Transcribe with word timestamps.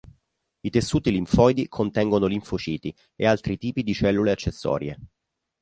I 0.63 0.69
tessuti 0.71 1.11
linfoidi 1.11 1.67
contengono 1.67 2.25
linfociti, 2.25 2.91
e 3.15 3.27
altri 3.27 3.55
tipi 3.59 3.83
di 3.83 3.93
cellule 3.93 4.31
accessorie. 4.31 4.97